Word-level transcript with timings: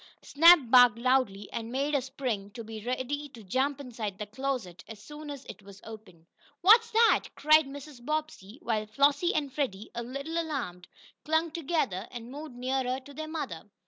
Snap 0.23 0.57
barked 0.71 0.97
loudly 0.97 1.47
and 1.53 1.71
made 1.71 1.93
a 1.93 2.01
spring, 2.01 2.49
to 2.55 2.63
be 2.63 2.83
ready 2.83 3.29
to 3.29 3.43
jump 3.43 3.79
inside 3.79 4.17
the 4.17 4.25
closet 4.25 4.83
as 4.87 4.97
soon 4.99 5.29
as 5.29 5.45
it 5.45 5.61
was 5.61 5.79
opened. 5.83 6.25
"What's 6.61 6.89
that?" 6.89 7.25
cried 7.35 7.67
Mrs. 7.67 8.03
Bobbsey, 8.03 8.57
while 8.63 8.87
Flossie 8.87 9.35
and 9.35 9.53
Freddie, 9.53 9.91
a 9.93 10.01
little 10.01 10.39
alarmed, 10.41 10.87
clung 11.23 11.51
together 11.51 12.07
and 12.09 12.31
moved 12.31 12.55
nearer 12.55 12.99
to 13.01 13.13
their 13.13 13.27
mother. 13.27 13.69